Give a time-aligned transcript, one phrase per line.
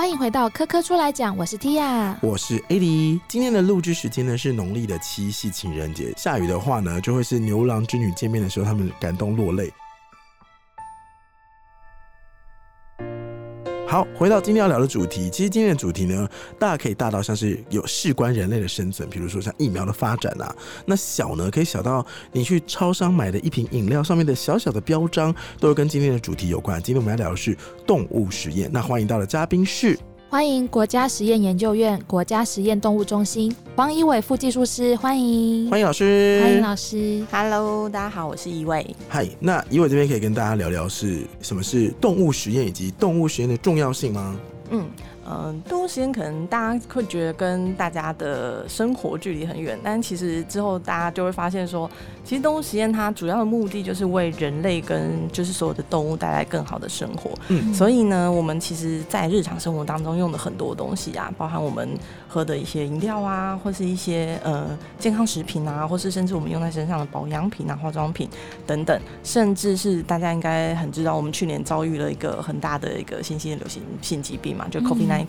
[0.00, 3.20] 欢迎回到科科出来讲，我是 Tia，我是 Adi。
[3.28, 9.70] 今天的录制时间呢是农历的七夕情人节，下雨的话呢就会是牛郎织女见面的时候，他们感动落泪。
[13.90, 16.28] 好，回到今天要聊的主题，其实今天的主题呢，
[16.60, 20.54] 大可以大到像是有事关人类的生存，比如说像疫苗的发展啊，
[20.86, 26.80] 那小呢可以小到你去超商买的一瓶饮料上面的小小的标章，都跟今天的主题有关。
[26.80, 29.98] 今天我们要聊的是动物实验，那欢迎到了嘉宾室。
[30.30, 38.94] 欢迎国家实验研究院国家实验动物中心黄怡伟副技术师，欢迎，欢迎老师，欢迎老师，Hello，大家好，我是一伟。
[39.08, 44.36] 嗨，那一伟这边可以跟大家聊聊是什么是动物实验以及动物实验的重要性吗？
[44.70, 44.88] 嗯。
[45.30, 51.88] 嗯，动物实验可能大家会觉得跟大家的生活距离很远，但其实之后大家就会发现说，
[52.24, 57.30] 其实动物实验它主要的目的就是为人类跟就是所有的动物带来更好的生活。
[57.48, 61.88] 嗯，所以呢，我们其实在日常生活当中用的很多东西啊，包含我们
[62.26, 68.28] 喝的一些饮料啊，或是一些呃健康食品啊，或是甚至我们用在身上的保养品啊、化妆品
[68.66, 75.19] 等等，甚至是大家应该很知道，我们去年遭遇了一个很大的一个新兴的流行性疾病嘛，就 COVID-19。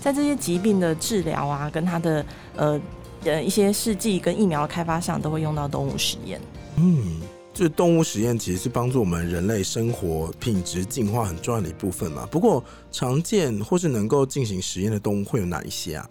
[0.00, 2.26] 在这些疾病的治疗啊，跟它的
[2.56, 2.80] 呃
[3.24, 6.40] 呃一些试剂跟疫苗的开发上，都会用到动物实验。
[6.76, 7.20] 嗯，
[7.52, 12.26] 就是动物实验其实是帮助我们人类生活品质进化很重要的一部分嘛。
[12.30, 16.08] 不过，常见或是能够进行实验的动物会有哪一些啊？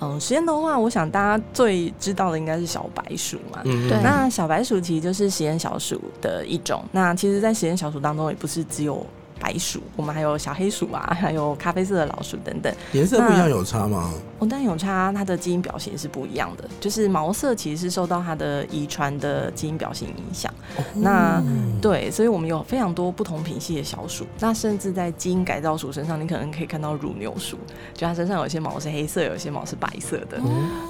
[0.00, 3.60] 嗯，实验的话，我想大家最知道的应该是小白鼠嘛。
[3.64, 4.00] 嗯，对。
[4.00, 6.84] 那小白鼠其实就是实验小鼠的一种。
[6.92, 9.04] 那其实，在实验小鼠当中，也不是只有。
[9.40, 14.12] 白鼠，我们还有小黑鼠啊， 还有咖啡色的老鼠等等，颜色不一样有差吗？
[14.38, 16.68] 哦，但有差，它的基因表现是不一样的。
[16.80, 20.52] 就是毛色其实是受到它的遗传的基因表现影响。
[20.94, 21.42] 那
[21.80, 24.26] 对，所以我们有非常多不同品系的小鼠。
[24.40, 27.56] 那甚至在基因改造鼠身上，你可能可以看到乳牛鼠，
[27.94, 30.40] 就它身上有些毛是黑色，有些毛是白色的。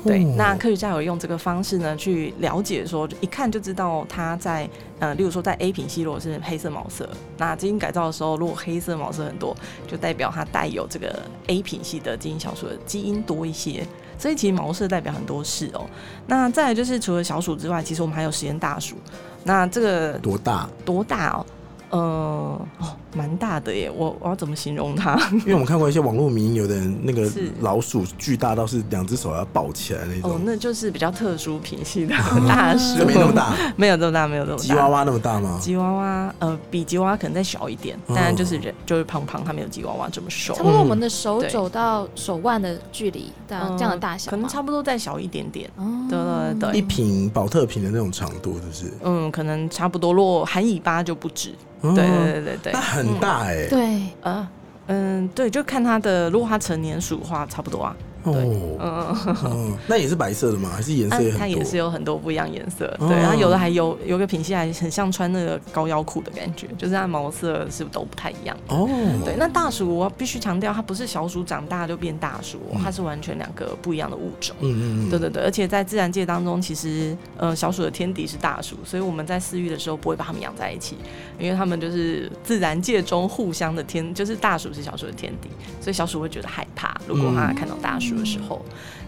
[0.04, 8.37] 对，那科学家有用这个方式呢，去了解说，一看就知道它在呃，例如说在 A 品系如果是黑色毛色，那基因改造的时候。
[8.38, 9.56] 如果黑色毛色很多，
[9.86, 13.86] 就代表它带有这个 A 品系的基因小鼠的基因多一些，
[14.18, 15.84] 所以其实毛色代表很多事哦。
[16.26, 18.96] 那再来就是除了小鼠之外，其实我们还有实验大鼠。
[19.44, 20.68] 那这个多大？
[20.84, 21.46] 多大哦？
[21.90, 22.66] 呃哦。
[23.14, 25.18] 蛮大的耶，我我要怎么形容它？
[25.32, 27.28] 因为我们看过一些网络名，有的人那个
[27.60, 30.32] 老鼠巨大到是两只手要抱起来那种。
[30.32, 32.14] 哦，那就是比较特殊品系的
[32.46, 34.62] 大鼠，没那么大， 没有这么大，没有这么大。
[34.62, 35.58] 吉娃娃那么大吗？
[35.60, 40.54] 吉娃娃呃，比吉娃娃可能再小一点，当然就是人就是胖胖，它没有吉娃娃这么瘦。
[40.54, 45.68] 差不多我们的手肘到手腕的距离这样的大小，可能差不多再小一点点。
[46.10, 46.18] 对
[46.60, 48.92] 对对，一瓶保特瓶的那种长度就是。
[49.02, 51.54] 嗯，可能差不多，如果含尾巴就不止。
[51.82, 53.66] 对对对对对，那很大哎。
[53.68, 54.48] 对，呃，
[54.86, 57.96] 嗯，对，就看它的，如果它成年鼠的话，差不多啊。
[58.32, 60.70] 哦，嗯，那也是白色的吗？
[60.74, 61.16] 还是颜色？
[61.38, 62.94] 它也是有很多不一样颜色。
[62.98, 68.56] 对，然后有的还有有个品系还很像穿那个高腰裤的感觉，就是它毛色是都不太一样。
[68.68, 68.88] 哦，
[69.24, 74.54] 对，那大鼠我必须强调，它不是小鼠长大就变大鼠，它是完全两个不一样的物种。
[74.60, 80.96] 嗯嗯对对对，而且在自然界当中，其实呃小鼠的天敌是大鼠，所以我们在饲育的时候不会把它们养在一起，
[81.38, 85.48] 因为它们就是自然界中互相的天，就是大鼠是小鼠的天敌，
[85.80, 88.17] 所以小鼠会觉得害怕，如果它看到大鼠。
[88.18, 88.60] 的时候，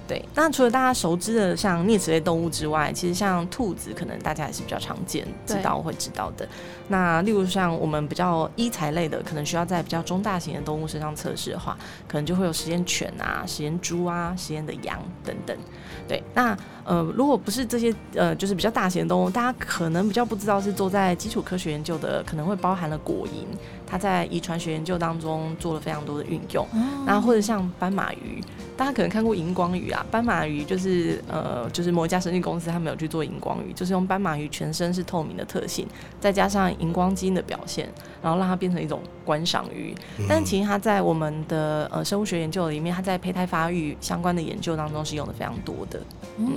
[0.08, 6.48] 对，那除了大家熟知的像啮齿类动物之外，其实像兔子，可能大家也是比较常见、知道会知道的。
[6.88, 11.76] 那例如像我们比较医材类的，可能需要在比较中大型的动物身上测试的话，
[12.08, 15.56] 可能就会有实验犬啊、实验猪啊、实验的羊等等。
[16.08, 16.56] 对，那
[16.90, 23.46] 呃，如果不是这些呃，就是比较大型的动物，大家可能比较不知道是做在基础科学研究的，可能会包含了果蝇，
[23.86, 26.66] 它在遗传学研究当中做了非常多的运用。
[27.06, 28.42] 那或者像斑马鱼，
[28.76, 35.86] 大家可能看过荧光鱼啊，斑马鱼就是呃，就是某一家生技公司他们有去做荧光鱼，就是用斑马鱼全身是透明的特性，
[36.18, 37.88] 再加上荧光基因的表现，
[38.20, 39.94] 然后让它变成一种观赏鱼。
[40.28, 46.00] 但其实它在我们的呃生物学研究里面，它在胚胎发育相关的研究当中是用的非常多的。
[46.38, 46.48] 嗯，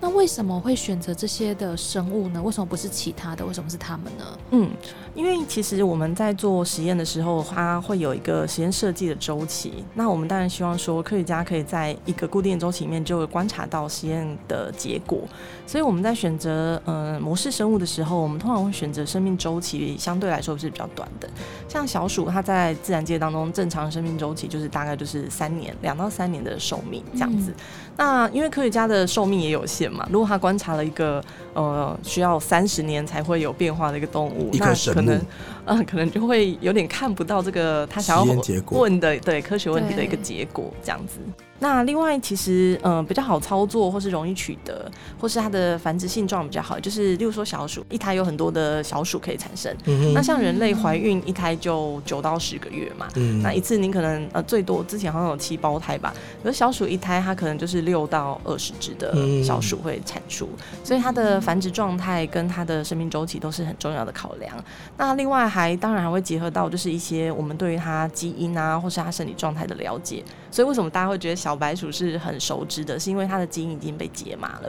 [0.00, 2.42] 那为什么会选择这些的生物呢？
[2.42, 3.44] 为什么不是其他的？
[3.44, 4.38] 为什么是他们呢？
[4.52, 4.70] 嗯，
[5.14, 9.84] 因为其实我们在做实验的时候，它会有一个实验设计的周期。
[9.94, 15.20] 那我们当然希望说，科学家可以在一个固定的周期里面就会观察到实验的结果。
[15.66, 21.28] 所以我们在选择呃模式生物的时候，我们通常会选择生命周期相对来说是比较短的。
[21.68, 27.54] 像小鼠，它在自然界当中正常生命周期就是大概就是三年，两到三年的寿命这样子。
[28.00, 30.08] 那因为科学家的寿命也有限嘛。
[30.10, 35.20] 如果他观察了一个呃需要三十年才会有变化的一个动物，那可能
[35.66, 41.18] 呃可能就会有点看不到这个他想要问的对科学问题的一个结果这样子。
[41.60, 44.90] 那另外，其实嗯比较好操作，或是容易取得，
[45.20, 49.74] 或是它的繁殖性状比较好，就是例如说小鼠，一胎有很多的小鼠可以产生。
[50.14, 53.06] 那像人类怀孕一胎就九到十个月嘛，
[53.42, 59.14] 那一次您可能呃最多之前好像有七胞胎吧，而小鼠一胎它可能就是六到二十只的
[59.44, 60.48] 小鼠会产出，
[60.82, 64.50] 所以它的繁殖状态跟它的生命周期都是很重要的考量。
[64.96, 70.24] 那另外还当然还会结合到就是一些我们对于它基因啊，或是它生理状态的了解。
[70.50, 74.68] 所以为什么大家会觉得小小白鼠是很熟知的，是因为它的基因已经被解码了，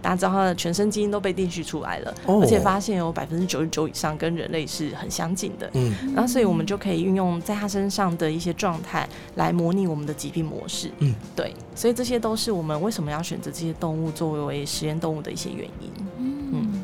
[0.00, 5.68] 大家知道它的全身基因都被定序出来了，而且发现有百分之九十九以上跟人类是很相近的。
[5.72, 10.92] 嗯，然后所以我们就可以运用在它身上的一些状态来模拟我们的疾病模式。
[11.00, 15.90] 嗯，对，所以这些都是我们为什么要选择这些动物作为实验动物的一些原因。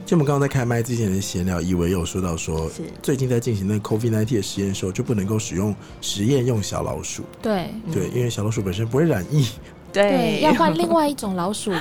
[0.07, 2.71] 嗯，就我们刚刚在开麦之前的闲聊，以为有说到说，
[3.03, 7.25] 最近在进行那 COVID-19 的实验的时候，就不能够使用实验用小老鼠。
[7.43, 9.49] 对，对，因为小老鼠本身不会染疫。
[9.93, 11.73] 对，要换另外一种老鼠。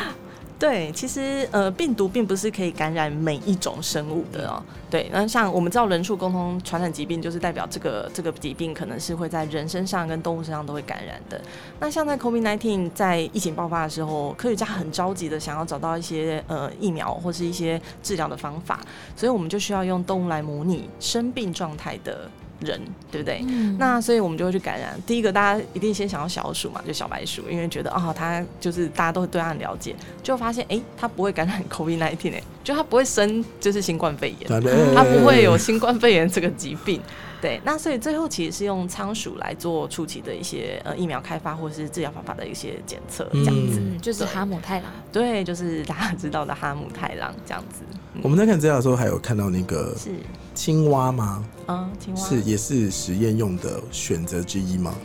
[0.58, 4.64] 对，其实呃，病毒并不是可以感染每一种生物的哦。
[4.90, 11.42] 对，那像我们知道人畜共同传染疾病，就是代表这个这个疾病可能是会在人身上跟动物身上都会感染的。
[11.80, 18.80] 那像在 COVID-19 在疫情爆发的时候，科学家很着急的想要找到一些呃疫苗或是一些治疗的方法，
[19.14, 22.30] 所以我们就需要用动物来模拟生病状态的。
[22.66, 22.82] 人
[23.12, 23.46] 对不对？
[23.78, 25.00] 那所以我们就会去感染。
[25.06, 34.50] 第一个，大家一定先想要小鼠嘛，就小白鼠，因为觉得啊，它就是大家都对它很了解，就发现哎，它不会感染 COVID-19 哎，就它不会生就是新冠肺炎，
[34.96, 37.00] 它不会有新冠肺炎这个疾病。
[37.42, 44.92] 对，那所以最后其实是用仓鼠来做初期的一些呃疫苗开发或者是治疗方法的一些检测，这样子，就是哈姆太郎。
[45.12, 47.84] 对，就是大家知道的哈姆太郎这样子。
[48.24, 50.10] 我们在看资料的时候，还有看到那个是
[50.54, 51.44] 青蛙吗？
[51.68, 54.96] 嗯，青蛙是也是实验用的选择之一吗？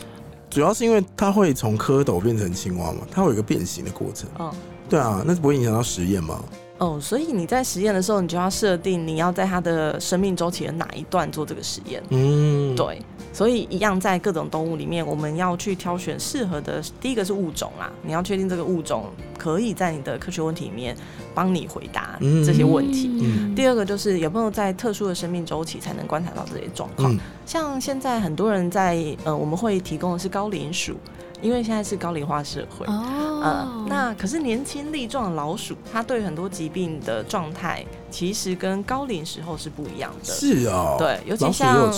[0.49, 4.29] 主要是因为它会从蝌蚪变成青蛙嘛，它会有一个变形的过程。
[4.38, 4.53] 嗯，
[4.88, 6.43] 对啊，那不会影响到实验吗？
[6.81, 12.03] 哦，所以你在实验的时候，你就要设定你要在它的生命周期的哪一段做这个实验。
[12.09, 12.99] 嗯，对，
[13.35, 16.82] 所以一样在各种动物里面，我们要去挑选适合的。
[16.99, 20.97] 第一个是物种啦，你要确定这个物种可以在你的科学问题里面
[21.35, 23.11] 帮你回答这些问题。
[23.55, 27.15] 第二个就是有没有在特殊的生命周期才能观察到这些状况。
[27.44, 30.97] 像现在很多人在呃，我们会提供的是高龄鼠。
[31.42, 37.84] 因为现在是高龄化社会，嗯，那可是年轻力壮的老鼠，它对很多疾病的状态。
[38.10, 41.88] 其实跟高龄时候是不一样的，是哦，对，尤其像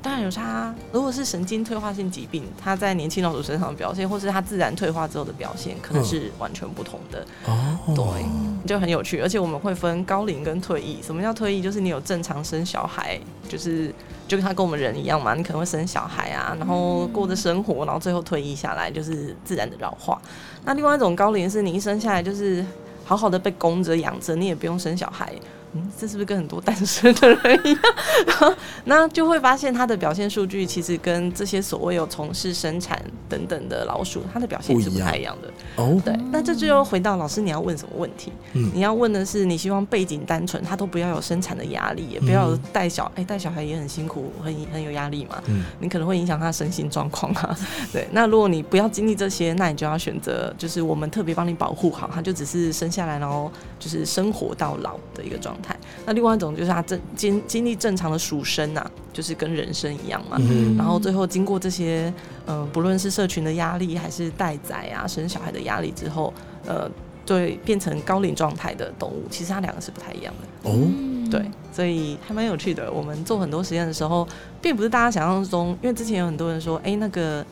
[0.00, 0.74] 当然有差。
[0.90, 7.22] 如果是神经退化性疾病，它在年轻老鼠身上的表现，或是它自然退化之后的表现，可能是完全不同的。
[7.44, 8.24] 哦，对，
[8.66, 9.20] 就很有趣。
[9.20, 11.02] 而且我们会分高龄跟退役。
[11.02, 11.60] 什么叫退役？
[11.60, 13.94] 就是你有正常生小孩，就是
[14.28, 20.20] 就跟他跟我们人一样嘛，你可能会生小孩啊，然后过着生活，然后最后退役下来，就是自然的老化。
[20.64, 22.64] 那另外一种高龄是你一生下来就是
[23.04, 25.32] 好好的被供着养着，你也不用生小孩。
[25.74, 28.54] 嗯，这是不是跟很多单身的人一样？
[28.84, 35.48] 那就会发现他的表现数据其实跟这些所谓有从事生产等等的老鼠，他的表现是不太一样的。
[35.76, 38.32] 哦，对，那这就又回到老师你要问什么问题？
[38.54, 45.42] 嗯，你要问的是你希望背景单纯，他都不要有生产的压力，也不要带小哎带小孩也很辛苦，很很有压力嘛。
[45.46, 47.56] 嗯，你可能会影响他身心状况啊。
[47.92, 55.76] 对，那如果你不要经历这些，那你就要选择就是我们特别帮你保护好，他就只是生下来然后就是生活到老的一个状态。
[56.04, 60.38] 那另外一种就是他正经经历正常的鼠生啊，就是跟人生一样嘛。
[60.76, 62.12] 然后最后经过这些，
[62.46, 66.32] 呃，不论是社群的压力，还是待宰啊、生小孩的压力之后，
[66.66, 66.90] 呃，
[67.24, 70.70] 对，变成高龄状态的动物，其实它两个是不太一样的。
[70.70, 72.90] 哦，对，所以还蛮有趣的。
[72.92, 74.26] 我们做很多实验的时候，
[74.60, 77.44] 并不是大家想象中，因为之前有很多人说，哎，那个。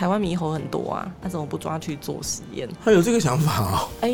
[0.00, 2.66] 台湾猕猴很多啊，那怎么不抓去做实验？
[2.82, 3.88] 他有这个想法哦。
[4.00, 4.08] 哎，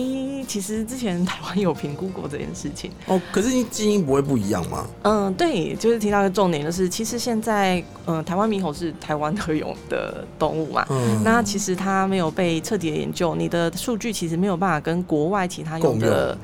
[0.48, 3.22] 其实之前台湾有评估过这件事情哦。
[3.30, 4.84] 可是你基因不会不一样吗？
[5.02, 10.84] 嗯，对，就是提到一个重点，就是其实现在，嗯，台湾猕猴是台湾特有的动物嘛。
[10.90, 11.22] 嗯。
[11.22, 16.36] 那其实它没有被彻底的研究，你的数据其实没有办法跟国外其他用的。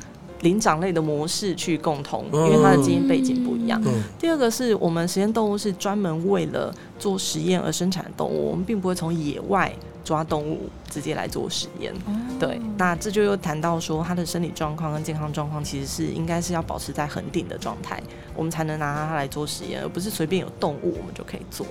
[0.43, 3.81] 灵长类的模式去共同，因为它的基因背景不一样。
[4.19, 9.73] 第二个是我们实验动物是专门为了做实验而生产的动物，我们并不会从野外
[10.05, 11.95] 抓动物直接来做实验。
[12.41, 18.03] 对，那这就又谈到说，它的生理状况跟健康状况其实是应该是要保持在恒定的状态，
[18.35, 21.65] 我们才能拿它来做实验，而不是随便有动物我们就可以做。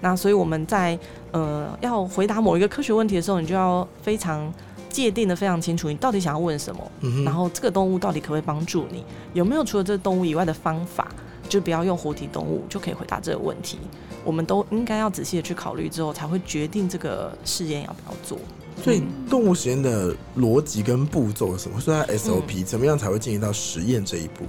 [0.00, 0.98] 那所以我们在
[1.30, 4.50] 呃要回答某一个科学问题的时候，你就要非常。
[4.94, 6.90] 界定的非常清楚，你到底想要问什么，
[7.24, 11.08] 然后这个动物到底可不可以帮助你，有没有除了这个动物以外的方法，
[11.48, 13.78] 就不要用活体动物就可以回答这个问题。
[14.24, 18.38] 我们都应该要仔细的去考虑之后，才会决定这个试验要不要做。
[18.82, 21.80] 所以动物实验的逻辑跟步骤是什么？
[21.80, 24.44] 说它 SOP 怎么样才会进行到实验这一步？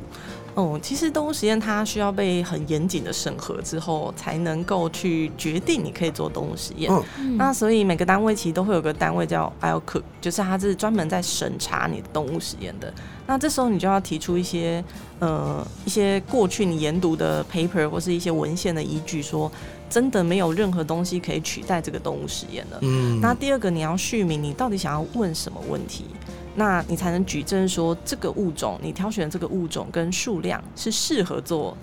[0.55, 6.89] 哦，其实动物实验它需要被很严谨的审核之后，才能够去决定你可以做动物实验。
[7.37, 12.91] 那所以每个单位其实都会有个单位叫 ILC，就是它是专门在审查你的动物实验的。
[13.27, 14.81] 那这时候你就要提出一些
[15.19, 19.51] 呃一些过去你研读的 paper 或是一些文献的依据，说
[19.89, 22.79] 真的没有任何东西可以取代这个动物实验的。
[22.81, 23.19] 嗯。
[23.19, 26.05] 那第二个你要续明你到底想要问什么问题。
[26.55, 31.75] 那你才能举证说这个物种，你挑选这个物种跟数量是适合做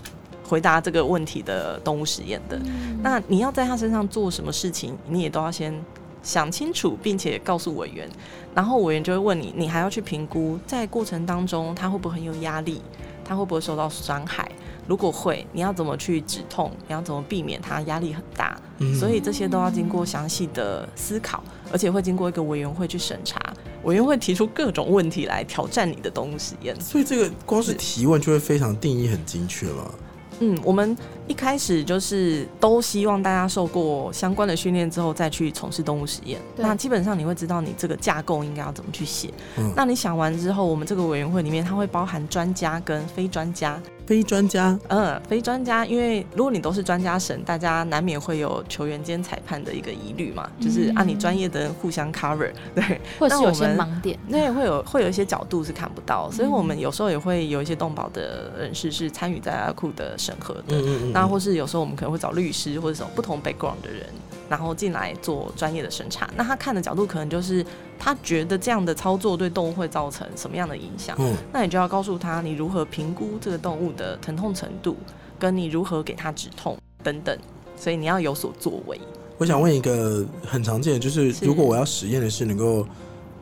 [0.49, 2.59] 回答这个问题的动物实验的。
[3.03, 5.75] 那你要在它身上做什么事情，你也都要先
[6.23, 8.09] 想清楚，并且告诉委员，
[8.55, 12.81] 然后委员就会问你，你还要去评估在过程当中它会不会很有压力，
[13.25, 14.51] 它会不会受到伤害。
[14.89, 16.71] 如果会，你要怎么去止痛？
[16.89, 18.61] 你要怎么避免它压力很大？
[18.99, 23.41] 所以这些都要经过详细的思考，而且会经过一个委员会去审查，
[23.85, 26.57] 委员会提出各种问题来挑战你的东西。
[26.81, 29.95] 所以这个光是提问就会非常定义很精确了。
[30.41, 30.97] 嗯，我们
[31.33, 36.39] 一开始就是都希望大家受过相关的训练之后再去从事动物实验。
[36.59, 39.33] 那基本上你会知道你这个架构应该要怎么去写。
[39.75, 43.81] 那你想完之后，我们这个委员会里面它会包含专家跟非专家。
[44.05, 60.83] 非专家，嗯，非专家，因为如果你都是专家审，大家难免会有球员兼裁判的一个疑虑嘛，就是按你专业的人互相 cover， 对，或是有些盲点，那会有会有一些角度是看不到，所以我们有时候也会有一些动保的人士是参与在阿库的审核的，
[61.23, 64.07] 那或是有时候我们可能会找律师或者什么不同 background 的人。
[64.49, 67.65] 然后进来做专业的审查，那他看的角度可能就是
[67.99, 71.17] 他觉得这样的操作对动物会造成什么样的影响？
[71.19, 74.95] 嗯，那你就要告诉他你如何评估这个动物的疼痛程度，
[75.39, 77.35] 跟你如何给他止痛等等，
[77.79, 79.01] 所以你要有所作为。
[79.39, 82.87] 我想问一个很常见的，就是如果我要实验的是能够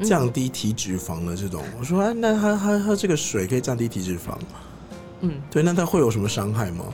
[0.05, 4.37] 降低体脂肪的这种，我说哎，那喝喝喝这个水可以降低体脂肪？
[5.23, 6.85] 嗯，对，那它会有什么伤害吗？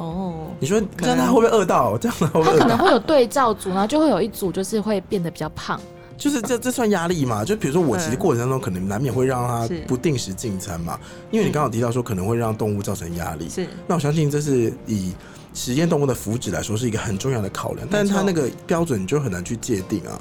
[0.00, 1.98] 哦，你说这样他会不会饿到？
[1.98, 5.78] 这样他可能会有对照组，然后就会有一组就是会变得比较胖。
[6.16, 7.44] 就是这这算压力嘛？
[7.44, 10.98] 就比如说我其实过程当中可能难免会让他不定时进餐嘛，
[11.30, 13.46] 因为你刚好提到说可能会让动物造成压力。
[13.48, 15.12] 是，那我相信这是以
[15.52, 20.18] 实验动物的福祉来说是一个很重要的考量，但是它那个标准就很难去界定啊。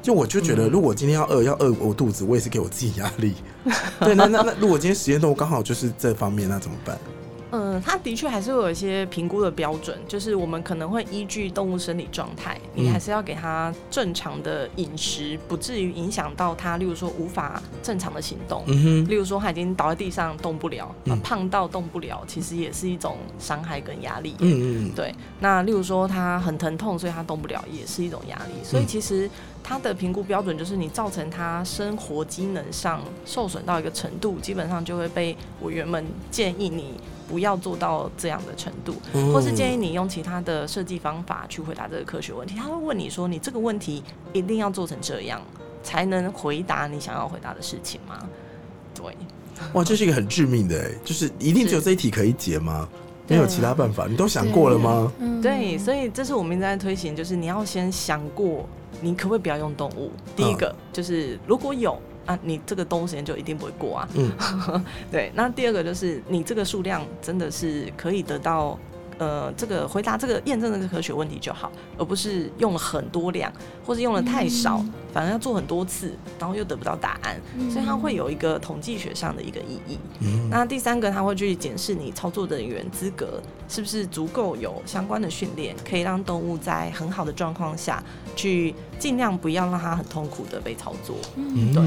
[0.00, 3.34] 就我就觉得，如果今天要饿要饿我肚子，我也是给我自己压力。
[4.00, 6.96] 对，那那那如果今天实验动物刚好就是这方面，那怎么办？
[7.50, 18.64] 嗯，它的确还是会有一些评估的标准，就是我们可能会依据动物生理状态，你还是要给它正常的饮食，不至于影响到它，例如说无法正常的行动，
[19.06, 24.34] 例如说它已经倒在地上动不了，胖到动不了，其实也是一种伤害跟压力。
[24.40, 25.14] 嗯嗯，对。
[25.40, 28.62] 那例如说它很疼痛，所以它动不了，也是一种压力。
[28.62, 29.30] 所以其实
[29.68, 36.94] 它的评估标准就是你造成他生活机能上受损到一个程度，基本上就会被委员们建议你。
[37.28, 38.94] 不要做到这样的程度，
[39.30, 42.54] 或是建议你用其他的设计方法去回答这个科学问题。
[42.56, 45.38] 他会问你说：“你这个问题一定要做成这样，
[45.82, 48.26] 才能回答你想要回答的事情吗？”
[48.96, 49.14] 对，
[49.74, 52.88] 哇，这是一个很致命的，就是一定只有这一题可以解吗？
[53.28, 54.06] 没有其他办法？
[54.08, 55.12] 你都想过了吗？
[55.42, 58.66] 对，所以这是我们一直在推行，就是你要先想过，
[59.00, 60.10] 你可不可以不要用动物？
[60.34, 61.96] 第一个就是如果有。
[62.26, 64.08] 啊，你这个动物时间就一定不会过啊。
[64.12, 64.30] 嗯，
[65.10, 65.32] 对。
[65.34, 68.78] 那第二个就是你这个数量真的是可以得到。
[69.18, 73.52] 呃，这个回答这个验证这个科学问题就好，而不是用了很多量，
[73.84, 79.98] 或是用了太少，反而要做很多次，然后又得不到答案，所以它会有一个统计学上的一个意义。
[80.48, 88.02] 那第三个，他会去检视你操作的人员资格是不是足够有相关的训练，可以让动物在很好的状况下
[88.36, 91.16] 去尽量不要让它很痛苦的被操作。
[91.36, 91.82] 嗯，对。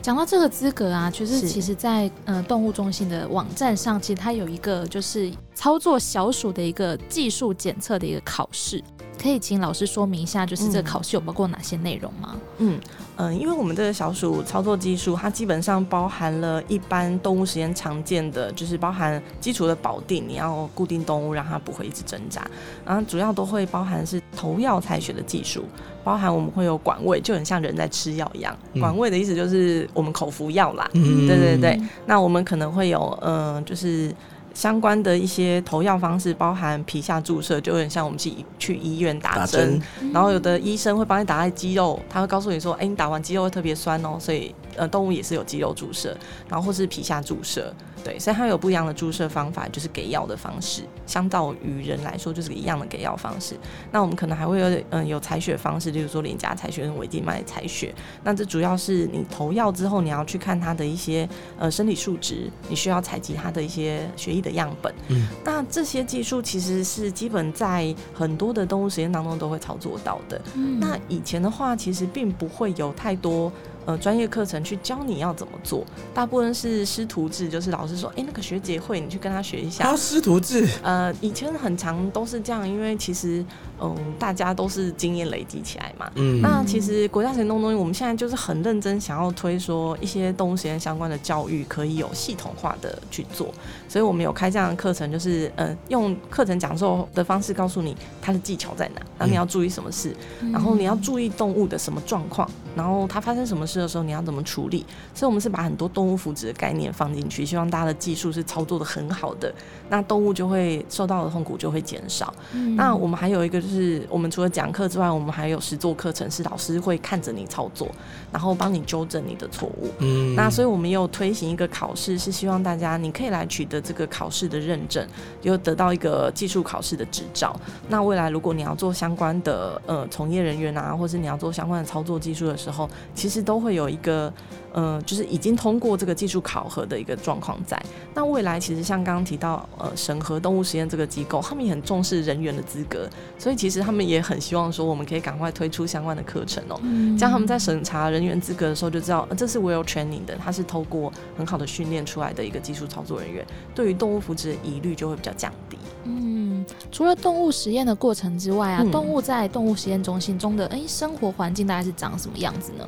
[0.00, 8.82] 讲到这个资格啊，就是其实，在呃动物中心的网站上，其实它有一个就是操作小鼠的一个技术检测的一个考试，
[9.20, 12.36] 可以请老师说明一下，就是这个考试有包括哪些内容吗？
[12.58, 12.80] 嗯
[13.16, 22.46] 嗯，因为我们这个小鼠操作技术，它基本上包含了一般动物实验常见的，就是包含基础的保定，你要固定动物让它不会一直挣扎，
[22.86, 25.64] 然后主要都会包含是投药采血的技术。
[26.04, 28.56] 包含我们会有管胃，就很像人在吃药一样。
[28.80, 30.88] 管胃的意思就是我们口服药啦。
[30.94, 31.78] 嗯对对对。
[32.06, 34.10] 那我们可能会有，嗯，就是
[34.58, 39.80] 相关的一些投药方式，包含皮下注射，就有点像我们去去医院打针，
[40.12, 46.16] 然后有的医生会帮你打在肌肉，他会告诉你说，哎，你打完肌肉会特别酸哦，所以呃，动物也是有肌肉注射，
[46.48, 47.72] 然后或是皮下注射。
[48.04, 53.56] 对，所以它有不一样的注射方法，就是给药的方式，相较于人来说，就是一样的给药方式。
[53.90, 57.92] 那我们可能还会有嗯有采血方式，例如说脸颊采血跟尾静脉采血。
[58.22, 64.94] 那这主要是你投药之后，你要去看它的一些呃生理数值，你需要采集它的一些血液的样本。
[65.08, 70.40] 嗯，那这些技术其实是基本在很多的动物实验当中都会操作到的。
[70.54, 73.52] 嗯，那以前的话，其实并不会有太多。
[73.88, 79.82] 呃，专业课程去教你要怎么做，大部分是师徒制，就是老师说，哎，那个学姐会，你去跟她学一下。
[79.84, 80.68] 啊，师徒制。
[80.82, 83.42] 呃，以前很长都是这样，因为其实。
[83.80, 86.10] 嗯，大家都是经验累积起来嘛。
[86.14, 93.52] 嗯，那其实国家行动中心，我们现在就是很认真想要推说一些动物实验相关的教育可以有系统化的去做，
[93.88, 100.14] 所以我们有开这样的课程，就是嗯，用课程讲授的方式告诉你它的技巧在哪，然后你要注意什么事，
[100.52, 104.84] 然后你要注意动物的什么状况，然后它发生什么事的时候你要怎么处理。
[105.14, 109.52] 所以，我们是把很多动物福祉的概念放进去，希望大家的技术是操作的很好的，
[109.88, 112.32] 那动物就会受到的痛苦就会减少。
[112.52, 113.62] 嗯那我们还有一个。
[113.68, 117.86] 就是我们除了讲课之外，我们还有实作课程，是老师会看着你操作，
[118.32, 119.88] 然后帮你纠正你的错误。
[119.98, 125.06] 嗯，那所以我们又推行一个考试，是希望大家你可以来取得这个考试的认证，
[125.42, 127.54] 又得到一个技术考试的执照。
[127.90, 134.32] 那未来如果你要做相关的呃从业人员啊，或是你要做相关的操作技术的时候，其实都会有一个。
[134.70, 137.82] 呃，就是已经通过这个技术考核的一个状况在。
[138.14, 143.08] 那未来其实像刚刚提到，呃，审核动物实验这个机构，他们也很重视人员的资格，
[143.38, 146.80] 所以其实他们也很希望说，我们可以赶快推出相关的课程哦。
[147.18, 155.76] 这样他们在审查人员资格的时候就知道，这是 well training 的，他是透过很好的训练出来的一个技术操作人员，对于动物福祉的疑虑就会比较降低。
[156.04, 162.86] 嗯，除了动物实验的过程之外啊，动物在动物实验中心中的哎生活环境大概是长什么样子呢？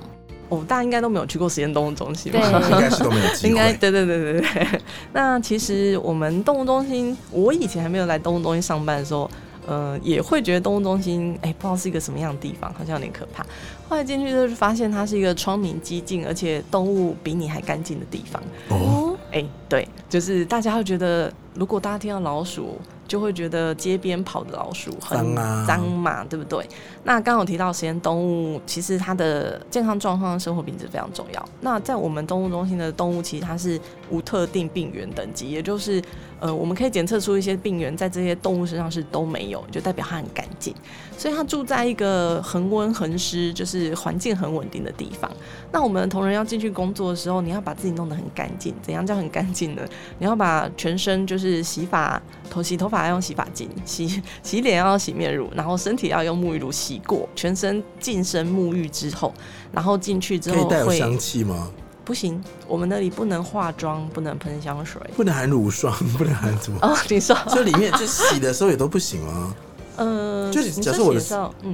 [0.48, 2.40] 哦，大家应该都没有去过实验动物中心，吧？
[2.72, 4.80] 应该是都没有 应该对对对对对。
[5.12, 9.30] 那其实我们动物中心，我以前还没有来动物中心上班的时候，
[9.66, 13.44] 呃，也会觉得动物中心，哎，不知道是一个什么样的地方，好像有点可怕。
[13.88, 18.42] 后来进去就是发现它是一个窗明几净，而且动物比你还干净的地方。
[18.68, 22.78] 哦，哎，对，就是大家会觉得，如果大家听到老鼠。
[23.10, 25.34] 就会觉得街边跑的老鼠很
[25.66, 26.64] 脏嘛，对不对？
[27.02, 31.48] 那刚好提到实验动物，其实它的健康状况、生活品质非常重要。
[31.60, 33.80] 那在我们动物中心的动物，其实它是
[34.10, 36.00] 无特定病原等级，也就是
[36.40, 40.74] 呃，我们可以检测出一些病原在这些动物身上是都没有，就代表它很干净。
[41.18, 45.30] 所以它住在一个恒温恒湿，就是环境很稳定的地方。
[45.70, 48.74] 那我们同仁要进去工作的时候，你要把自己弄得很干净。
[48.80, 49.82] 怎样叫很干净呢？
[50.18, 53.00] 你要把全身就是洗发、头洗头发。
[53.00, 59.32] 要用洗发精洗洗脸，要洗面乳，然后身体要用沐浴乳洗过，全身净身沐浴之后，
[59.72, 61.70] 然后进去之后可以带有香气吗？
[62.10, 66.76] 不行，我们那里不能化妆，不能喷香水，不能含乳霜，不能含什么？
[66.82, 69.54] 哦，你说，就里面就洗的时候也都不行吗？
[69.94, 71.20] 嗯，就是假设我的，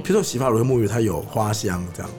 [0.03, 2.11] 比如说洗发乳和沐浴它有花香这样。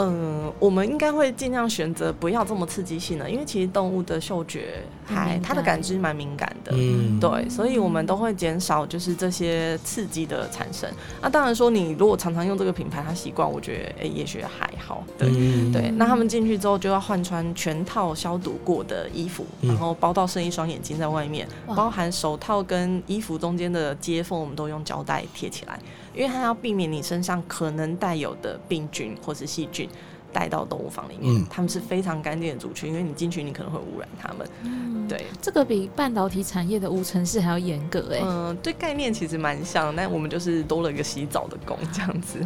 [0.00, 10.88] 嗯，我们应该会尽量选择不要这么刺激性的，因为其实动物的嗅觉还它的感知蛮敏感的，嗯，对，所以我们都会减少就是这些刺激的产生。
[11.20, 15.28] 那当然说，你如果常常用这个品牌，它习惯，我觉得哎，也许还好，对
[15.72, 15.90] 对。
[15.96, 25.78] 那他们进去之后就要换穿全套消毒过的衣服，然后包到剩一双眼睛在外面，包含手套跟衣服中间的接缝，我们都用胶带贴起来。
[26.14, 29.88] 因为它要避免你身上可能带有的病菌或是细菌
[30.32, 34.48] 带到动物房里面，他们是非常干净的族群，因为你进去你可能会污染它们。
[34.62, 38.20] 嗯，对，这个比半导体产业的无尘室还要严格哎。
[38.22, 42.38] 嗯，对，概念其实蛮像，但我们就是多了一个洗澡的工这样子。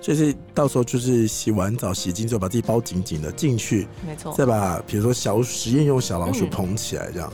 [0.00, 7.32] 就是到时候就是洗完澡洗净之后，把自己包紧紧的进去，没错，再把比如说小实验用小老鼠捧起来这样。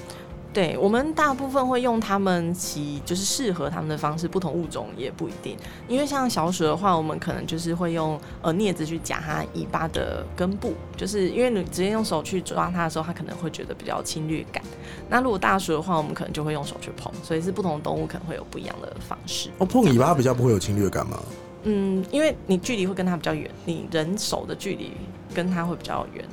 [0.52, 5.56] 对我们大部分会用他们其就是适合他们的方式，不同物种也不一定。
[5.87, 14.62] 因为像小鼠的话，我们可能就是会用呃镊子去夹它尾巴的根部，就是因为你直接用手去抓它的时候，它可能会觉得比较侵略感。
[15.08, 19.50] 那如果大鼠的话，我们可能就会用手去碰，所以是不同的动物可能会有不一样的方式。
[19.58, 21.20] 哦，碰尾巴比较不会有侵略感吗？
[21.64, 24.92] 嗯，因为你距离会跟他比较远，你人手的距离。
[25.34, 26.24] 跟他会比较远，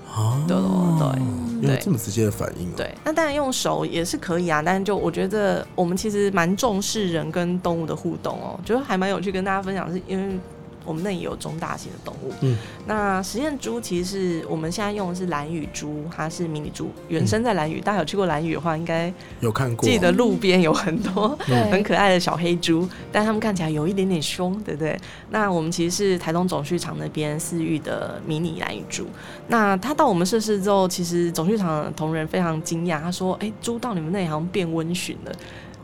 [0.48, 2.72] 对对对，有这么直接的反应。
[2.78, 10.40] 对，那当然用手也是可以啊，但是就我觉得我们其实蛮重视人跟动物的互动哦，觉得还蛮有趣，跟大家分享是因为
[10.86, 12.32] 我们那也有中大型的动物。
[12.42, 17.82] 嗯，那实验猪其实是我们现在用的是蓝羽猪，它是迷你猪，原生在蓝屿。
[17.82, 21.38] 大家有去过蓝屿的话，应该有看过，记得路边有很多
[21.72, 24.98] 很可爱的小黑猪，但它们看起来有一点点凶，对不对？
[25.32, 29.08] 那我们其实是台东总畜场那边饲育的迷你蓝羽猪。
[29.48, 35.32] 那它到我们设施之后，其实总畜场的同仁非常惊讶，他说：“哎，猪到你们那里好像变温驯了。”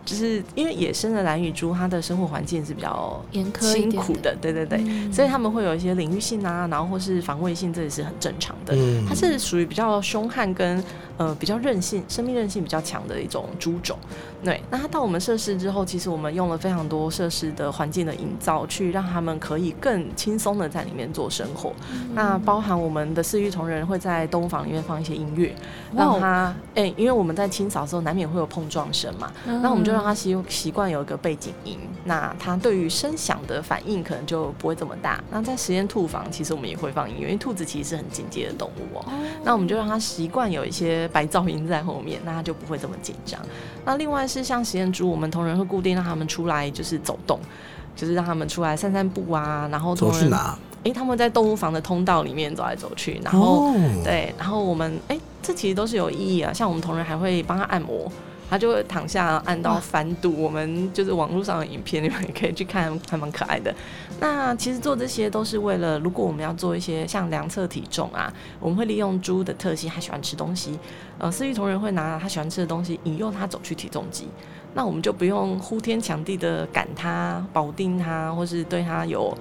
[0.03, 4.79] 就是因为野生的蓝羽猪，它的生活环境是比较严苛、辛苦的，对对对，
[5.11, 8.75] 所以他们会有一些领域性啊，然后或是防卫性，这也是很正常的。
[9.07, 10.83] 它是属于比较凶悍跟
[11.17, 13.95] 呃比较韧性、生命韧性比较强的一种猪种。
[14.43, 21.71] 对，那它到我们设施之后，其实我们用了非常多设施的环境的营造，去让他们可以更轻松的在里面做生活。
[22.15, 25.53] 那包含我们的饲育同仁会在动物房里面放一些音乐，
[25.95, 29.90] 让它哎，因为我们在清扫的时候难免会有碰撞声嘛，那我们就。
[29.91, 35.23] 让他习习惯有一个背景音，那他对于声响的反应可能就不会这么大。
[35.31, 39.05] 那在实验兔房，其实我们也会放音乐，因为兔子其实是很警戒的动物哦。
[39.43, 43.39] 那我们就让他习惯有一些白噪音在后面，那他就不会这么紧张。
[43.85, 47.39] 那另外是像实验猪，我们同仁会固定让他们出来就是走动，
[47.95, 49.67] 就是让他们出来散散步啊。
[49.71, 50.57] 然后走去哪？
[50.83, 53.21] 哎，他们在动物房的通道里面走来走去。
[53.23, 53.71] 然后
[54.03, 56.51] 对，然后我们哎，这其实都是有意义啊。
[56.51, 58.11] 像我们同仁还会帮他按摩。
[58.51, 63.73] 他就会躺下按到翻肚，我们就是网络上的影片，你们也可以去看，还蛮可爱的。
[64.19, 70.77] 那其实做这些都是为了，如果我们要做一些像量测体重啊，我们会利用猪的特性，它喜欢吃东西，
[71.17, 74.27] 呃，司仪同仁会拿他喜欢吃的东西引诱他走去体重机，
[74.73, 79.33] 那我们就不用呼天抢地的赶他、保定他，或是对他有。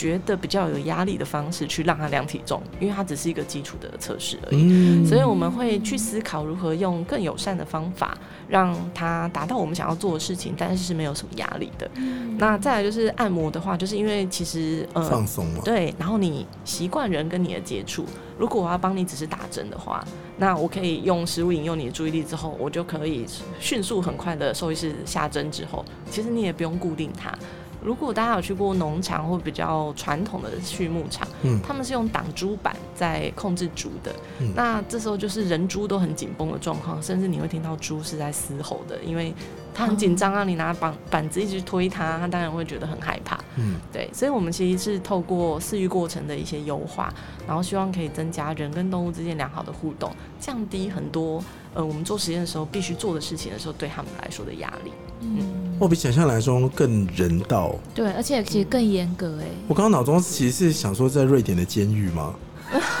[0.00, 8.16] 觉得比较有压力的方式去让他量体重，因为它只是一个基础的测试而已，所以我们会去思考如何用更友善的方法
[8.48, 11.90] 让他达到我们想要做的事情，但是是没有什么压力的。
[12.38, 18.06] 那再来就是按摩的话，就是因为其实呃放松嘛，对，然后你习惯人跟你的接触，
[18.38, 20.02] 如果我要帮你只是打针的话，
[20.38, 23.26] 那我可以用食物引诱你的注意力之后，我就可以
[23.58, 27.36] 迅速很快的兽医师下针之后，其实你也不用固定它。
[27.82, 34.14] 如果大家有去过农场或比较传统的畜牧场，嗯，他们是用挡猪板在控制猪的，
[34.54, 39.34] 那这时候就是人猪都很紧绷的状况，甚至你会听到猪是在嘶吼的，因为
[39.74, 47.12] 它很紧张啊，你拿板板子一直推它，它当然会觉得很害怕，嗯，对，所以我们其实是透过饲育过程的一些优化，
[47.46, 55.59] 然后希望可以增加人跟动物之间良好的互动，降低很多呃我们做实验的时候必须做的事情的时候对他们来说的压力，嗯。
[55.80, 59.46] 我比想象来说更人道，对，而且其实更严格哎。
[59.66, 62.34] 我刚刚脑中其实是想说，在瑞典的监狱吗？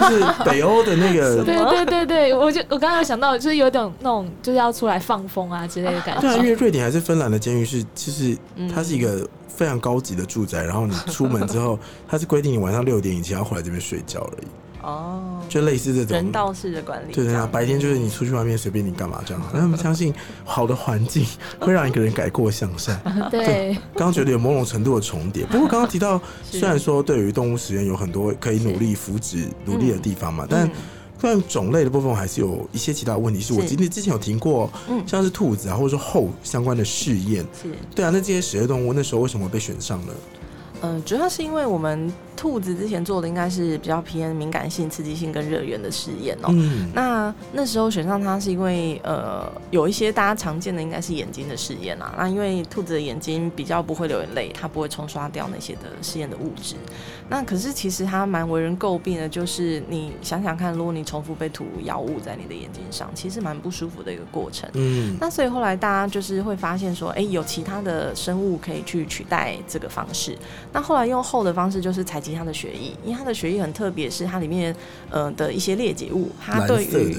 [0.00, 1.44] 就是北欧的那个？
[1.44, 6.22] 对对对对，我就我刚刚有想到，就是有点那种就是要出来放风啊之类的感觉。
[6.22, 8.36] 对啊，因为瑞典还是芬兰的监狱是，其实
[8.74, 14.46] 它是一个非常高级的住宅，然后你出门之后， 它是规定你晚上六点以前要回来这边睡觉而已。
[14.82, 17.12] 哦，就类似这种人道式的管理。
[17.12, 19.42] 对对啊，白天就是你出去外面随便你干嘛这样。
[19.52, 20.14] 那他们相信
[20.44, 21.26] 好的环境
[21.58, 23.00] 会让一个人改过向善。
[23.30, 25.44] 对，刚刚觉得有某种程度的重叠。
[25.46, 30.70] 不过刚刚提到， 虽然说对于动物实验有很多可以努力扶植努力的地方嘛，但
[31.20, 33.40] 但种类的部分还是有一些其他的问题。
[33.40, 34.70] 是我今天之前有听过，
[35.06, 37.44] 像是兔子啊，或者说后相关的试验。
[37.60, 40.12] 是，对啊，那这些实验动物那时候为什么被选上呢？
[40.82, 42.10] 嗯，主要是因为我们。
[42.40, 46.48] 兔子之前做的应该是比较偏敏感性、刺激性跟热源的实验哦。
[46.52, 52.14] 嗯那那时候选上它是因为呃有一些大家常见的应该是眼睛的试验啊。
[52.16, 56.76] 那因为兔子的眼睛比较不会流眼泪，它不会冲刷掉那些的试验的物质。
[57.28, 64.66] 那可是其实它蛮为人诟病的，就是你想想看，如果你重复被涂药物在你的眼睛上，其实蛮不舒服的一个过程。
[64.72, 65.14] 嗯。
[65.20, 70.34] 那所以后来大家就是会发现说，哎，有其他的生物可以去取代这个方式。
[70.72, 72.29] 那后来用后的方式就是采集。
[72.34, 74.74] 它的血液，因为它的血液很特别，是它里面
[75.10, 77.16] 呃的一些裂解物，它对于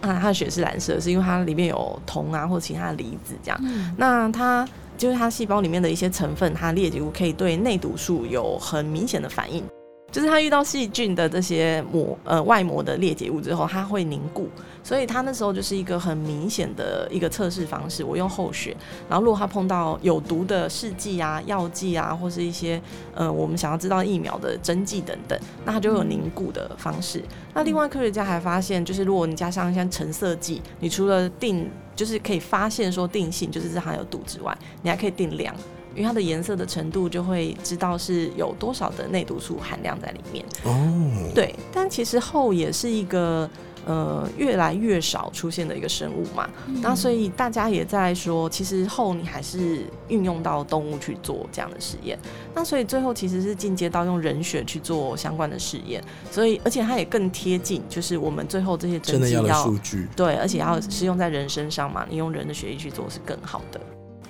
[0.00, 3.60] 啊它的血是蓝色，是因为它里面有铜啊或其他的离子这样。
[3.96, 4.66] 那它
[4.98, 9.64] 就是它细胞里面的一些成分，它裂解物可以对内毒素有很明显的反应。
[10.10, 14.48] 就是它遇到细菌的这些膜呃外膜的裂解物之后，它会凝固，
[14.82, 18.02] 所以它那时候就是一个很明显的一个测试方式。
[18.02, 18.76] 我用后血，
[19.08, 22.80] 然后如果它碰到有毒的试剂啊、药剂啊，或是一些
[23.14, 27.22] 呃我们想要知道疫苗的针剂等等，那它就有凝固的方式。
[27.54, 35.54] 那另外科学家还发现，就是如果你加上像橙色剂，你除了定就是可以发现说定性，就是它有毒之外，你还可以定量。
[36.00, 40.42] 因为它的颜色的程度就会知道是有多少的内毒素含量在里面。
[40.64, 43.48] 哦，对，但其实后也是一个
[43.84, 46.48] 呃越来越少出现的一个生物嘛。
[46.80, 52.18] 那所以大家也在说，其实后你还是运用到动物去做这样的实验。
[52.54, 56.02] 那所以最后其实是进阶到用人血去做相关的实验。
[56.30, 63.78] 所以而且它也更贴近，就是我们最后这些真的要数据对，而且要是用在人身上嘛，你用人的血液去做是更好的。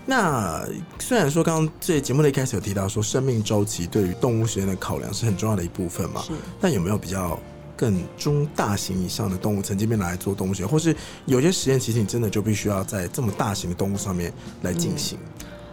[0.06, 0.66] 那
[0.98, 6.24] 虽然说刚刚这节目的一开始有提到说生命周期对于动物实验的考量是很重要的一部分嘛，
[6.60, 7.38] 但有没有比较
[7.76, 10.94] 更中大型以上的动物曾经被拿来做动物实验，或是
[11.26, 14.32] 有些实验其实你真的就必须要在这么大型的动物上面
[14.62, 15.18] 来进行？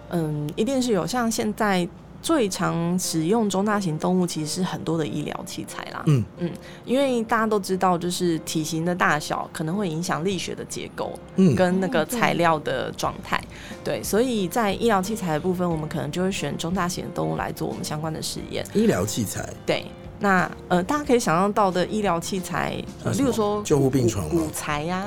[0.10, 1.88] 嗯，一定是有，像现在。
[2.22, 6.04] 最常使用中大型动物其实是很多的医疗器材啦。
[6.08, 6.52] 嗯嗯，
[6.84, 13.42] 因为大家都知道，就是体型的大小可能会影响力学的结构，嗯，跟那个材料的状态。
[13.84, 18.66] 对，所以在医疗器材的部分，我们可能就会选中大型的动物来做我们相关的实验。
[18.74, 19.86] 医疗器材，对，
[20.20, 22.72] 那呃，大家可以想象到的医疗器材，
[23.06, 25.06] 例如说救护病床、骨材呀。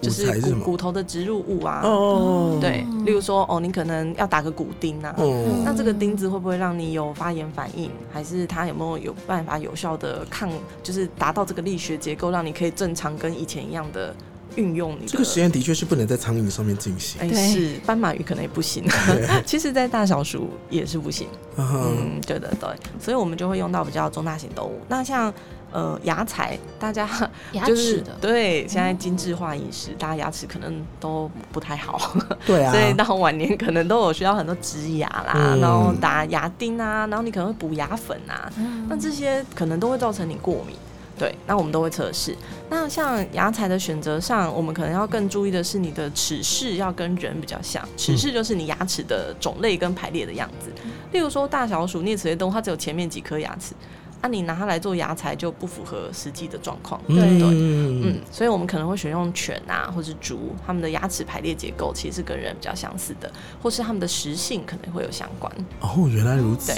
[0.00, 5.14] 就是骨骨头的植入物啊，哦，对，例如说，哦，你可能要打个骨钉啊，
[5.64, 7.90] 那这个钉子会不会让你有发炎反应？
[8.10, 10.50] 还是它有没有有办法有效的抗，
[10.82, 14.14] 就是达到这个力学结构，让你可以正常跟以前一样的
[14.56, 15.06] 运用你？
[15.06, 18.82] 这个实验的确是不能在苍蝇上面进行，哎，是斑马鱼可能也不行，
[19.44, 25.32] 其实，在大小鼠也是不行，嗯，对的对，所以我们就会用到比较中大型动物，那像。
[25.72, 27.08] 呃，牙材，大家
[27.64, 38.50] 就是对，现在精致化饮食，大家牙齿可能都不太好， 对啊，所以到晚年可能都有需要很多植牙啦，然后打牙钉啊，然后你可能会补牙粉啊，
[38.88, 40.74] 那这些可能都会造成你过敏，
[41.16, 42.36] 对，那我们都会测试。
[42.68, 50.72] 那像牙材的选择上，我们可能要更注意的是你的齿式要跟人比较像，齿式就是你牙齿的种类跟排列的样子，
[51.12, 53.72] 例如说大小鼠、啮齿类动物，它只有前面几颗牙齿。
[54.22, 65.50] 那你拿它来做牙材就不符合实际的状况，对对，嗯，所以我们可能会选用犬啊，或是猪，它们的牙齿排列结构其实是跟人比较相似的，或是它们的食性可能会有相关。
[65.80, 66.72] 哦，原来如此。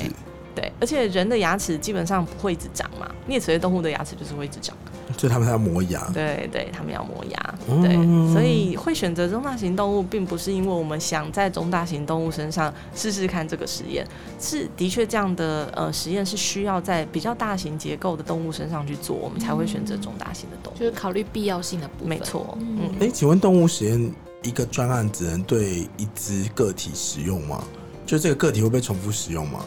[0.55, 4.77] 对，而且人的牙齿基本上不会一直长嘛，啮齿类动物的牙齿就是会一直长。
[5.17, 6.11] 所以他们要磨牙。
[6.13, 7.55] 对对，他们要磨牙。
[7.83, 7.95] 对，
[8.33, 14.07] 所以会选择中大型动物，并不是因为我们想在中大型动物身上试试看这个实验，
[14.41, 20.77] 是的确这样的呃实验是需要在比较大型结构的动物身上去做，我们才会选择中大型的动物。
[20.77, 22.09] 就是考虑必要性的部分。
[22.09, 22.59] 没错。
[22.61, 22.91] 嗯。
[23.01, 27.63] 哎，请问动物实验一个专案只能对一只个体使用吗？
[28.05, 29.65] 就这个个体会被重复使用吗？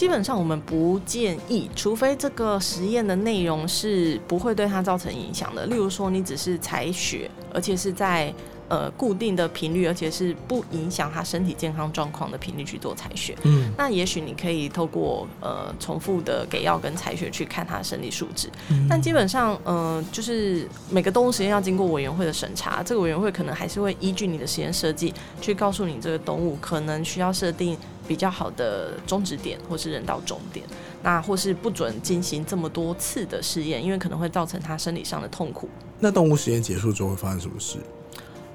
[0.00, 5.66] 基本上我们不建议，除非这个实验的内容是不会对它造成影响的。
[5.66, 8.32] 例如说，你只是采血，而且是在
[8.68, 13.36] 呃固定的频率，而且是不影响他身体健康状况的频率去做采血。
[13.42, 18.48] 嗯，那也许你可以透过呃重复的给药跟采血去看他的生理数值。
[18.88, 27.76] 但基本上，呃，就是每个动物实验要经过委员会的审查，这个委员会可能还是会依据你的实验设计去告诉你这个动物可能需要设定。
[28.10, 30.66] 比较好的终止点，或是人道终点，
[31.00, 35.68] 那或是不准进行这么多次的试验，因为可能会造成他生理上的痛苦。
[36.00, 37.78] 那动物实验结束之后会发生什么事？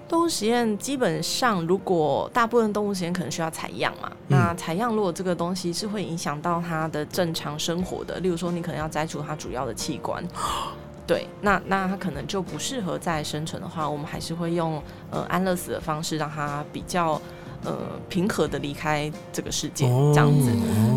[0.09, 10.21] 动物实验基本上，如果大部分动物实验可能需要采样嘛，那采样如果这个东西是会影响到它的正常生活的，例如说你可能要摘除它主要的器官，
[11.07, 17.21] 对，那那它可能就不适合再生存的话，我们还是会用呃安乐死的方式让它比较。
[17.65, 20.51] 呃，平和的离开这个世界，这样子。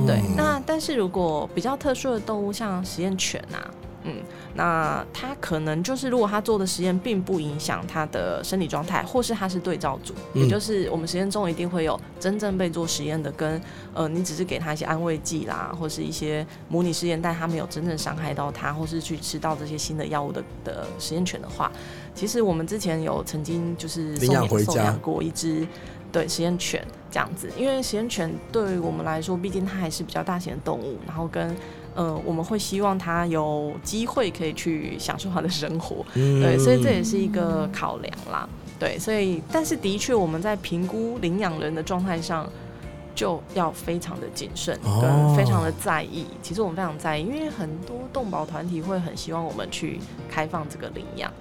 [0.07, 3.71] 对，那但是如果比较特殊的动物，像实验犬啊，
[4.05, 4.17] 嗯，
[4.55, 13.61] 那它可能就是如果他做的实验并不影响它的生理状态，或是它是对照组，也就是我们实验中一定会有真正被做实验的，跟
[13.95, 21.71] 呃，你只是给他一些安慰剂啦，或是一些模拟实验，但他没有真正伤害到他，或是去吃到这些新的药物的的实验犬的话，
[22.15, 25.67] 其实我们之前有曾经就是领养回家过一只。
[26.13, 31.57] 对实验犬这样子，因为实验犬对于我们来说，毕竟它还是比较大型的动物，然后跟
[31.95, 38.49] 呃，我们会希望它有机会可以去享受它的生活，对，所以这也是一个考量啦。
[38.79, 42.49] 对，所以但是的确我们在评估领养人的状态上，
[43.15, 46.27] 就要非常的谨慎，跟非常的在意。
[46.41, 49.99] 其实我们非常在意，因为很多动保团体会很希望我们去
[50.31, 51.33] 开放这个领养。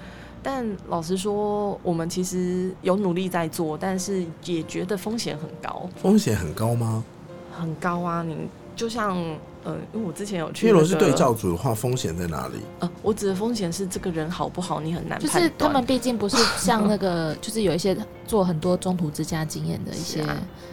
[0.49, 5.89] 但老实说，我们其实有努力在做，但是也觉得风险很高。
[6.01, 7.03] 风险很高吗？
[7.51, 8.23] 很高啊！
[8.23, 8.37] 你
[8.73, 9.17] 就像
[9.65, 12.59] 呃，因为我之前有去，如果是对照组的话，风险在哪里？
[12.79, 20.25] 呃，我指的风险是这个人好不好，你很难就是他们毕竟不是 像那个，就是有一些做很多中途之家经验的一些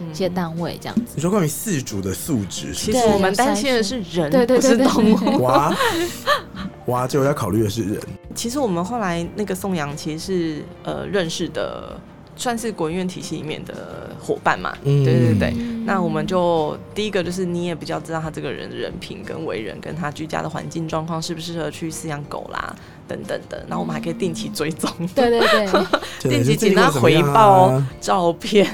[0.09, 1.11] 一些单位这样子。
[1.15, 5.43] 你说关于四主的素质，其实我们担心的是人，不是动物。
[6.87, 8.01] 哇，就要考虑的是人。
[8.35, 11.99] 其实我们后来那个宋阳其实是呃认识的。
[12.37, 15.53] 算是国院体系里面的伙伴嘛，嗯对对对。
[15.85, 22.75] 那我们就第一个就是你也比较知道他这个人人品跟为人，跟他居家的环境状况适不适合去饲养狗啦
[23.07, 23.63] 等等的。
[23.69, 25.39] 然后我们还可以定期追踪，对对
[26.19, 28.67] 对，定期请他回报照片。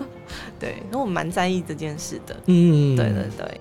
[0.60, 2.36] 对，那我们蛮在意这件事的。
[2.44, 3.60] 嗯，对对对。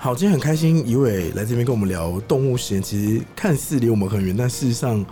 [0.00, 2.80] 好，今天很开心，一伟来这边跟我们聊动物实验。
[2.80, 5.04] 其实看似离我们很远，但事实上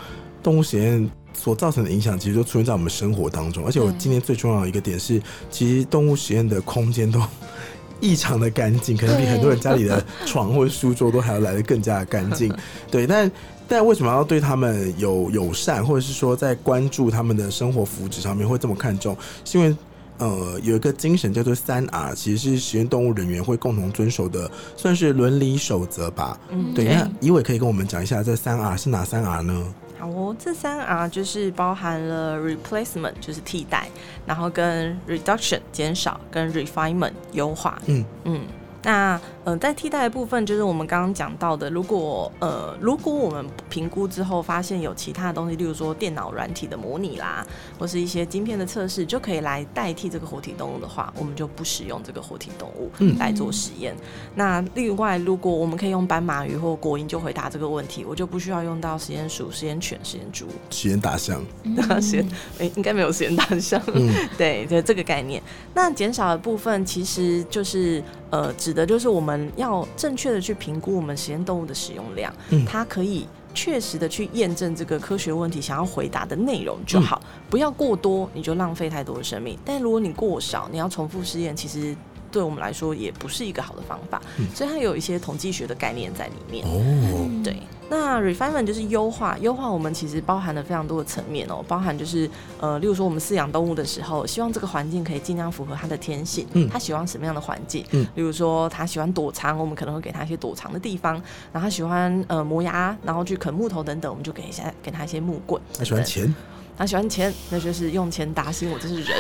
[0.43, 1.11] 动物实验。
[1.39, 5.21] 所造成的影响其实都出现在我们生活当中，而且我今天最重要的一个点是，
[5.51, 7.21] 其实动物实验的空间都
[8.01, 12.51] 异常的干净，可能比很多人家里的床或者书桌都还要来的更加的干净。
[12.91, 13.31] 对，但
[13.69, 19.15] 但为什么要对他们有友善，或者是说在关注他们的生活福祉上面会这么看重？
[19.45, 19.77] 是因为
[20.19, 26.39] 呃有一个精神叫做三 R，其实是实验动物人员会共同遵守的，算是伦理守则吧。
[26.51, 26.85] 嗯，对。
[26.87, 29.75] 那一伟可以跟我们讲一下这三 R 是哪三 R 呢？
[29.99, 33.89] 好哦，这三 R 就是包含了 replacement，就是替代，
[34.27, 37.81] 然后跟 reduction 减少，跟 refinement 优化。
[37.87, 38.43] 嗯嗯。
[38.83, 47.47] 那呃，在替代的部分，就是我们刚刚讲到的，如果呃，如果我们评估之后发现有其他的东西，例如说电脑软体的模拟啦，
[47.79, 53.95] 或是一些晶片的测试，就可以来代替这个活体动物的话，我们就不使用这个活体动物来做实验。
[54.35, 61.41] 那另外，如果我们可以用斑马鱼或果蝇就回答这个问题，我就不需要用到实验鼠、实验犬、实验猪、实验大象。
[62.03, 62.29] 实验
[62.59, 63.81] 诶，应该没有实验大象。
[64.37, 65.41] 对，就这个概念。
[65.73, 72.33] 那减少的部分其实就是呃，指的就是我们要正确的去评估我们实验动物的使用量，
[72.67, 79.59] 它可以确实的去验证这个科学问题想要回答的内容就好，不要过多，你就浪费太多的生命。
[79.65, 81.97] 但如果你过少，你要重复试验，其实。
[82.37, 84.21] 对我们来说也不是一个好的方法，
[84.55, 86.67] 所以它有一些统计学的概念在里面。
[86.67, 87.57] 哦，对，
[87.89, 92.29] 那 refinement 就是优化，优化我们其实包含了非常多的层面哦，包含就是
[92.61, 97.83] 呃，例如说我们饲养动物的时候，希望这个环境可以尽量符合它的天性，嗯，它喜欢什么样的环境？
[97.93, 101.15] 嗯，例如说它喜欢躲藏，我们可能会给它一些躲藏的地方；
[101.55, 105.59] 然后它喜欢呃磨牙，然后去啃木头等等，我们就给一下给它一些木棍。
[105.79, 106.35] 它喜欢钱。
[106.79, 109.19] 他喜欢钱，那就是用钱打醒我，这是人，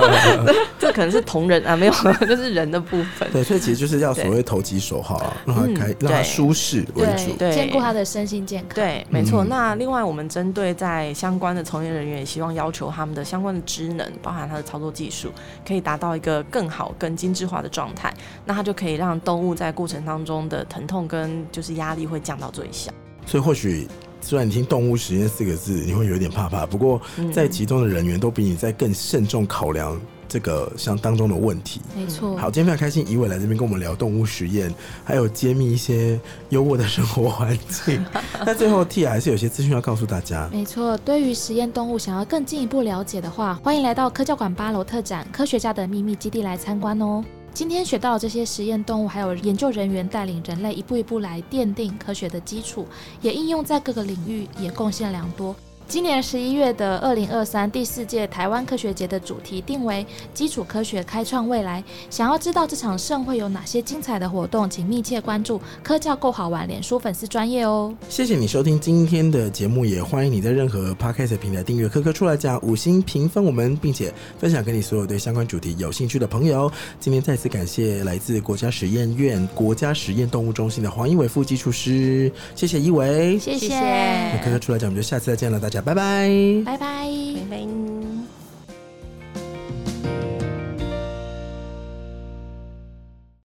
[0.78, 1.92] 这可能是同人啊，没有，
[2.26, 3.28] 就是人的部分。
[3.30, 8.74] 对，所以其实就是要所谓投其所好，让他开，让他舒适为主，兼顾他的身心健康。
[8.74, 9.44] 对，没错。
[9.44, 15.30] 那另外，我们针对在相关的从业人员，也希望要求他们的相关的职能，包含他的操作技术，
[15.68, 18.12] 可以达到一个更好、更精致化的状态。
[18.46, 22.90] 那他就可以让动物在过程当中的疼痛跟就是压力会降到最小。
[23.26, 23.86] 所以或许。
[24.26, 27.00] 虽然你听“动物实验”四个字，你会有点怕怕，不过
[27.32, 29.96] 在其中的人员都比你在更慎重考量
[30.28, 31.80] 这个像当中的问题。
[31.96, 32.36] 没错。
[32.36, 38.04] 好，今天非常开心，以伟来这边跟我们聊动物实验，还有揭秘一些优渥的生活环境。
[38.44, 40.48] 那最后，T 还是有些资讯要告诉大家。
[40.52, 47.24] 没错，对于实验动物想要更进一步了解的话，欢迎来到科教馆八楼特展《科学家的秘密基地》来参观哦。
[47.56, 52.86] 今天学到这些实验动物，还有研究人员带领人类一步一步来奠定科学的基础，
[53.22, 55.56] 也应用在各个领域，也贡献良多。
[55.88, 61.82] 今年十一月的二零二三第四届台湾科学节的主题定为“基础科学开创未来”。
[62.10, 67.94] 想要知道这场盛会有哪些精彩的活动，请密切关注“科教够好玩”脸书粉丝专业哦。
[68.08, 76.70] 谢谢你收听今天的节目，也欢迎你在任何 podcast 平台订阅“科科出来讲”，五星评分我们，并且分享给你所有对相关主题有兴趣的朋友。
[76.98, 83.78] 今天再次感谢来自国家实验院国家实验动物中心的黄一伟副技术师，谢谢一伟，谢谢。
[83.78, 85.75] 那科科出来讲，我们就下次再见了，大家。
[85.82, 86.28] 拜拜，
[86.64, 87.08] 拜拜，
[87.50, 88.35] 拜拜。